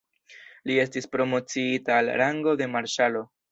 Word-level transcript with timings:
Li 0.69 0.77
estis 0.83 1.09
promociita 1.17 1.99
al 2.01 2.11
rango 2.25 2.57
de 2.65 2.73
marŝalo. 2.79 3.25